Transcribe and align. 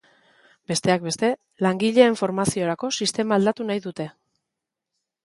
Besteak 0.69 1.03
beste, 1.07 1.27
langileen 1.65 2.17
formaziorako 2.21 2.89
sistema 3.05 3.39
aldatu 3.39 3.69
nahi 3.69 3.85
dute. 3.85 4.09